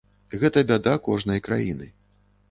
Гэта 0.43 0.61
бяда 0.71 0.93
кожнай 1.07 1.41
краіны. 1.49 1.91